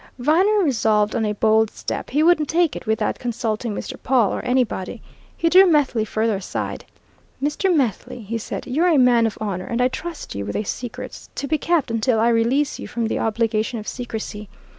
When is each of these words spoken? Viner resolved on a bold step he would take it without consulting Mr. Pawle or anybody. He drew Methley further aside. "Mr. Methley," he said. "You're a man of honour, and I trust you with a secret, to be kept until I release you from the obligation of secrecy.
Viner 0.17 0.63
resolved 0.63 1.15
on 1.15 1.25
a 1.27 1.33
bold 1.35 1.69
step 1.69 2.09
he 2.09 2.23
would 2.23 2.47
take 2.47 2.75
it 2.75 2.87
without 2.87 3.19
consulting 3.19 3.75
Mr. 3.75 4.01
Pawle 4.01 4.33
or 4.33 4.41
anybody. 4.41 4.99
He 5.37 5.47
drew 5.47 5.67
Methley 5.67 6.05
further 6.05 6.37
aside. 6.37 6.83
"Mr. 7.39 7.71
Methley," 7.71 8.21
he 8.23 8.39
said. 8.39 8.65
"You're 8.65 8.87
a 8.95 8.97
man 8.97 9.27
of 9.27 9.37
honour, 9.39 9.65
and 9.67 9.79
I 9.79 9.89
trust 9.89 10.33
you 10.33 10.43
with 10.43 10.55
a 10.55 10.63
secret, 10.63 11.29
to 11.35 11.45
be 11.47 11.59
kept 11.59 11.91
until 11.91 12.19
I 12.19 12.29
release 12.29 12.79
you 12.79 12.87
from 12.87 13.09
the 13.09 13.19
obligation 13.19 13.77
of 13.77 13.87
secrecy. 13.87 14.49